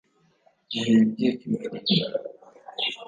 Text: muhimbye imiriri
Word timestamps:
muhimbye 0.73 1.27
imiriri 1.43 1.95